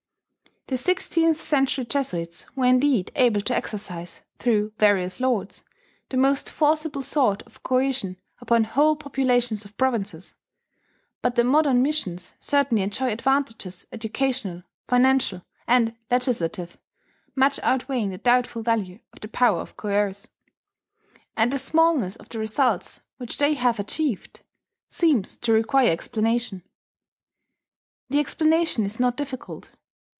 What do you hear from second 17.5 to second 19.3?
outweighing the doubtful value of the